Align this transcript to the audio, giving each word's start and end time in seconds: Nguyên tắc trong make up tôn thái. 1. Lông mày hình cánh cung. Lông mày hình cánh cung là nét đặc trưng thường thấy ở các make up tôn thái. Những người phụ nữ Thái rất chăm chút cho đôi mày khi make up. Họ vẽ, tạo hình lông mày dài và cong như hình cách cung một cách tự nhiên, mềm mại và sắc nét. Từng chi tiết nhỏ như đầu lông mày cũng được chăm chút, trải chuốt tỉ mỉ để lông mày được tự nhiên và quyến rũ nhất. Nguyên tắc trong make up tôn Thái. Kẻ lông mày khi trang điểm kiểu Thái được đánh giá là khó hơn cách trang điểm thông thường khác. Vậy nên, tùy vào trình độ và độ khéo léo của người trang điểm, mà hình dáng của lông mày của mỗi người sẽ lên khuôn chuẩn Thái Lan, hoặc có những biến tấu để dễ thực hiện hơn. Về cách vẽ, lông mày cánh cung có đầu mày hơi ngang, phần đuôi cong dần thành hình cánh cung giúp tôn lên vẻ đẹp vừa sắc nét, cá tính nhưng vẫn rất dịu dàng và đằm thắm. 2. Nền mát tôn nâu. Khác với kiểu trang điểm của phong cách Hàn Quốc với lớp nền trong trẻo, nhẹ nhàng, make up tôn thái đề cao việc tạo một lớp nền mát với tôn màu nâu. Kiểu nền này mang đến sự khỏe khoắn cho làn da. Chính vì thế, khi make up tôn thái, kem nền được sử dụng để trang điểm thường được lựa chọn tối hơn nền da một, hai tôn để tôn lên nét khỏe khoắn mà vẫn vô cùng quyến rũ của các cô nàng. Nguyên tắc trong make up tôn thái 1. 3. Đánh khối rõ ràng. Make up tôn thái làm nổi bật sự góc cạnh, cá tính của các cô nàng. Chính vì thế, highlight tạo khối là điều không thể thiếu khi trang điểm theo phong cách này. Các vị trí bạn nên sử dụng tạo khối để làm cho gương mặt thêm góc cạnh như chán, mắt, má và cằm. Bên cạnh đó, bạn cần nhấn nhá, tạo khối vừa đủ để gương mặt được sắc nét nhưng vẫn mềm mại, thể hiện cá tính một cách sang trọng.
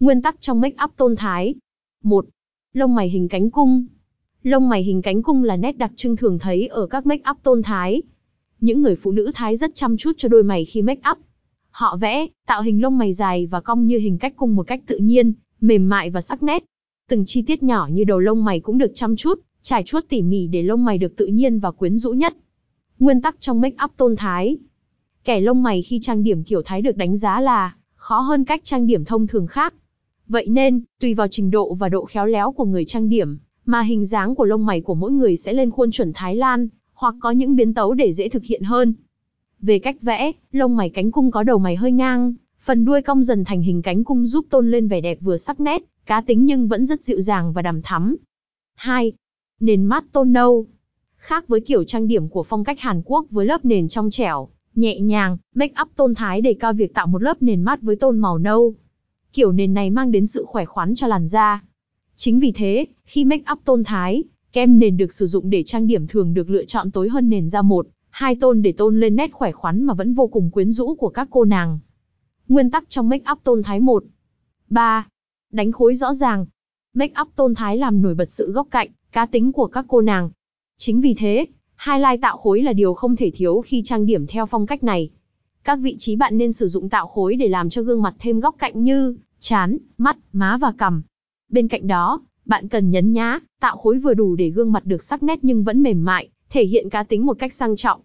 Nguyên 0.00 0.22
tắc 0.22 0.40
trong 0.40 0.60
make 0.60 0.76
up 0.84 0.90
tôn 0.96 1.16
thái. 1.16 1.54
1. 2.04 2.26
Lông 2.72 2.94
mày 2.94 3.08
hình 3.08 3.28
cánh 3.28 3.50
cung. 3.50 3.86
Lông 4.42 4.68
mày 4.68 4.82
hình 4.82 5.02
cánh 5.02 5.22
cung 5.22 5.44
là 5.44 5.56
nét 5.56 5.78
đặc 5.78 5.92
trưng 5.96 6.16
thường 6.16 6.38
thấy 6.38 6.66
ở 6.66 6.86
các 6.86 7.06
make 7.06 7.30
up 7.30 7.36
tôn 7.42 7.62
thái. 7.62 8.02
Những 8.60 8.82
người 8.82 8.96
phụ 8.96 9.10
nữ 9.10 9.30
Thái 9.34 9.56
rất 9.56 9.74
chăm 9.74 9.96
chút 9.96 10.12
cho 10.16 10.28
đôi 10.28 10.42
mày 10.42 10.64
khi 10.64 10.82
make 10.82 11.10
up. 11.10 11.18
Họ 11.70 11.96
vẽ, 11.96 12.26
tạo 12.46 12.62
hình 12.62 12.82
lông 12.82 12.98
mày 12.98 13.12
dài 13.12 13.46
và 13.46 13.60
cong 13.60 13.86
như 13.86 13.98
hình 13.98 14.18
cách 14.18 14.32
cung 14.36 14.56
một 14.56 14.66
cách 14.66 14.80
tự 14.86 14.98
nhiên, 14.98 15.32
mềm 15.60 15.88
mại 15.88 16.10
và 16.10 16.20
sắc 16.20 16.42
nét. 16.42 16.64
Từng 17.08 17.24
chi 17.26 17.42
tiết 17.42 17.62
nhỏ 17.62 17.88
như 17.92 18.04
đầu 18.04 18.18
lông 18.18 18.44
mày 18.44 18.60
cũng 18.60 18.78
được 18.78 18.92
chăm 18.94 19.16
chút, 19.16 19.40
trải 19.62 19.82
chuốt 19.82 20.04
tỉ 20.08 20.22
mỉ 20.22 20.46
để 20.46 20.62
lông 20.62 20.84
mày 20.84 20.98
được 20.98 21.16
tự 21.16 21.26
nhiên 21.26 21.58
và 21.58 21.70
quyến 21.70 21.98
rũ 21.98 22.12
nhất. 22.12 22.36
Nguyên 22.98 23.22
tắc 23.22 23.40
trong 23.40 23.60
make 23.60 23.76
up 23.84 23.90
tôn 23.96 24.16
Thái. 24.16 24.56
Kẻ 25.24 25.40
lông 25.40 25.62
mày 25.62 25.82
khi 25.82 25.98
trang 26.02 26.22
điểm 26.22 26.44
kiểu 26.44 26.62
Thái 26.62 26.82
được 26.82 26.96
đánh 26.96 27.16
giá 27.16 27.40
là 27.40 27.74
khó 27.94 28.18
hơn 28.18 28.44
cách 28.44 28.60
trang 28.64 28.86
điểm 28.86 29.04
thông 29.04 29.26
thường 29.26 29.46
khác. 29.46 29.74
Vậy 30.28 30.46
nên, 30.48 30.80
tùy 31.00 31.14
vào 31.14 31.28
trình 31.28 31.50
độ 31.50 31.74
và 31.74 31.88
độ 31.88 32.04
khéo 32.04 32.26
léo 32.26 32.52
của 32.52 32.64
người 32.64 32.84
trang 32.84 33.08
điểm, 33.08 33.38
mà 33.64 33.82
hình 33.82 34.04
dáng 34.04 34.34
của 34.34 34.44
lông 34.44 34.66
mày 34.66 34.80
của 34.80 34.94
mỗi 34.94 35.12
người 35.12 35.36
sẽ 35.36 35.52
lên 35.52 35.70
khuôn 35.70 35.90
chuẩn 35.90 36.12
Thái 36.14 36.36
Lan, 36.36 36.68
hoặc 36.94 37.14
có 37.20 37.30
những 37.30 37.56
biến 37.56 37.74
tấu 37.74 37.94
để 37.94 38.12
dễ 38.12 38.28
thực 38.28 38.44
hiện 38.44 38.62
hơn. 38.62 38.94
Về 39.60 39.78
cách 39.78 39.96
vẽ, 40.02 40.32
lông 40.52 40.76
mày 40.76 40.90
cánh 40.90 41.10
cung 41.10 41.30
có 41.30 41.42
đầu 41.42 41.58
mày 41.58 41.76
hơi 41.76 41.92
ngang, 41.92 42.34
phần 42.60 42.84
đuôi 42.84 43.02
cong 43.02 43.22
dần 43.22 43.44
thành 43.44 43.62
hình 43.62 43.82
cánh 43.82 44.04
cung 44.04 44.26
giúp 44.26 44.46
tôn 44.50 44.70
lên 44.70 44.88
vẻ 44.88 45.00
đẹp 45.00 45.18
vừa 45.20 45.36
sắc 45.36 45.60
nét, 45.60 45.82
cá 46.06 46.20
tính 46.20 46.44
nhưng 46.44 46.68
vẫn 46.68 46.86
rất 46.86 47.02
dịu 47.02 47.20
dàng 47.20 47.52
và 47.52 47.62
đằm 47.62 47.82
thắm. 47.82 48.16
2. 48.74 49.12
Nền 49.60 49.84
mát 49.84 50.04
tôn 50.12 50.32
nâu. 50.32 50.66
Khác 51.16 51.48
với 51.48 51.60
kiểu 51.60 51.84
trang 51.84 52.08
điểm 52.08 52.28
của 52.28 52.42
phong 52.42 52.64
cách 52.64 52.80
Hàn 52.80 53.02
Quốc 53.04 53.26
với 53.30 53.46
lớp 53.46 53.64
nền 53.64 53.88
trong 53.88 54.10
trẻo, 54.10 54.48
nhẹ 54.74 55.00
nhàng, 55.00 55.38
make 55.54 55.74
up 55.82 55.88
tôn 55.96 56.14
thái 56.14 56.40
đề 56.40 56.54
cao 56.54 56.72
việc 56.72 56.94
tạo 56.94 57.06
một 57.06 57.22
lớp 57.22 57.42
nền 57.42 57.62
mát 57.62 57.82
với 57.82 57.96
tôn 57.96 58.18
màu 58.18 58.38
nâu. 58.38 58.74
Kiểu 59.36 59.52
nền 59.52 59.74
này 59.74 59.90
mang 59.90 60.10
đến 60.10 60.26
sự 60.26 60.44
khỏe 60.44 60.64
khoắn 60.64 60.94
cho 60.94 61.06
làn 61.06 61.26
da. 61.26 61.62
Chính 62.14 62.38
vì 62.38 62.52
thế, 62.52 62.86
khi 63.04 63.24
make 63.24 63.44
up 63.52 63.58
tôn 63.64 63.84
thái, 63.84 64.24
kem 64.52 64.78
nền 64.78 64.96
được 64.96 65.12
sử 65.12 65.26
dụng 65.26 65.50
để 65.50 65.62
trang 65.62 65.86
điểm 65.86 66.06
thường 66.06 66.34
được 66.34 66.50
lựa 66.50 66.64
chọn 66.64 66.90
tối 66.90 67.08
hơn 67.08 67.28
nền 67.28 67.48
da 67.48 67.62
một, 67.62 67.86
hai 68.10 68.34
tôn 68.34 68.62
để 68.62 68.72
tôn 68.72 69.00
lên 69.00 69.16
nét 69.16 69.32
khỏe 69.32 69.52
khoắn 69.52 69.84
mà 69.84 69.94
vẫn 69.94 70.14
vô 70.14 70.26
cùng 70.26 70.50
quyến 70.50 70.72
rũ 70.72 70.94
của 70.94 71.08
các 71.08 71.28
cô 71.30 71.44
nàng. 71.44 71.78
Nguyên 72.48 72.70
tắc 72.70 72.90
trong 72.90 73.08
make 73.08 73.24
up 73.32 73.38
tôn 73.44 73.62
thái 73.62 73.80
1. 73.80 74.04
3. 74.68 75.08
Đánh 75.52 75.72
khối 75.72 75.94
rõ 75.94 76.14
ràng. 76.14 76.46
Make 76.94 77.14
up 77.20 77.28
tôn 77.36 77.54
thái 77.54 77.76
làm 77.76 78.02
nổi 78.02 78.14
bật 78.14 78.30
sự 78.30 78.52
góc 78.52 78.68
cạnh, 78.70 78.88
cá 79.12 79.26
tính 79.26 79.52
của 79.52 79.66
các 79.66 79.84
cô 79.88 80.00
nàng. 80.00 80.30
Chính 80.76 81.00
vì 81.00 81.14
thế, 81.14 81.46
highlight 81.86 82.22
tạo 82.22 82.36
khối 82.36 82.62
là 82.62 82.72
điều 82.72 82.94
không 82.94 83.16
thể 83.16 83.30
thiếu 83.34 83.60
khi 83.60 83.82
trang 83.84 84.06
điểm 84.06 84.26
theo 84.26 84.46
phong 84.46 84.66
cách 84.66 84.84
này. 84.84 85.10
Các 85.64 85.76
vị 85.76 85.96
trí 85.98 86.16
bạn 86.16 86.38
nên 86.38 86.52
sử 86.52 86.66
dụng 86.66 86.88
tạo 86.88 87.06
khối 87.06 87.36
để 87.36 87.48
làm 87.48 87.70
cho 87.70 87.82
gương 87.82 88.02
mặt 88.02 88.14
thêm 88.18 88.40
góc 88.40 88.54
cạnh 88.58 88.82
như 88.82 89.16
chán, 89.40 89.78
mắt, 89.98 90.16
má 90.32 90.58
và 90.60 90.72
cằm. 90.78 91.02
Bên 91.48 91.68
cạnh 91.68 91.86
đó, 91.86 92.20
bạn 92.44 92.68
cần 92.68 92.90
nhấn 92.90 93.12
nhá, 93.12 93.38
tạo 93.60 93.76
khối 93.76 93.98
vừa 93.98 94.14
đủ 94.14 94.36
để 94.36 94.50
gương 94.50 94.72
mặt 94.72 94.84
được 94.84 95.02
sắc 95.02 95.22
nét 95.22 95.38
nhưng 95.42 95.64
vẫn 95.64 95.82
mềm 95.82 96.04
mại, 96.04 96.28
thể 96.50 96.64
hiện 96.64 96.90
cá 96.90 97.02
tính 97.02 97.26
một 97.26 97.38
cách 97.38 97.52
sang 97.52 97.76
trọng. 97.76 98.00